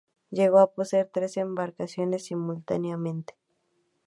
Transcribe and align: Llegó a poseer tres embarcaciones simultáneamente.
Llegó 0.31 0.57
a 0.57 0.73
poseer 0.73 1.11
tres 1.13 1.37
embarcaciones 1.37 2.25
simultáneamente. 2.25 3.35